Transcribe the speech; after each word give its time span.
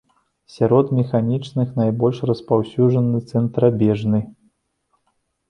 Сярод 0.53 0.85
механічных 0.99 1.69
найбольш 1.81 2.23
распаўсюджаны 2.31 3.17
цэнтрабежны. 3.35 4.19